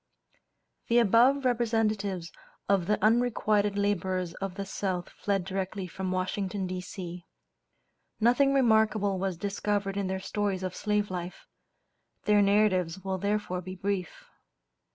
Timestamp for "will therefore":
13.03-13.61